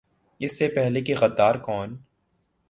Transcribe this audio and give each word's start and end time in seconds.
اس 0.39 0.57
سے 0.57 0.67
پہلے 0.67 1.01
کہ 1.01 1.15
"غدار 1.21 1.55
کون؟ 1.55 1.97